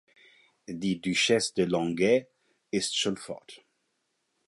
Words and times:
Die 0.67 0.99
Duchesse 0.99 1.53
de 1.53 1.65
Langeais 1.65 2.25
ist 2.71 2.97
schon 2.97 3.17
fort. 3.17 3.63